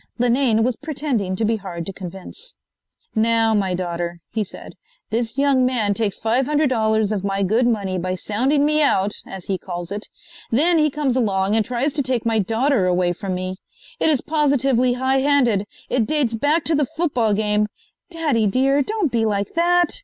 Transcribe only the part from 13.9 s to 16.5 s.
It is positively high handed. It dates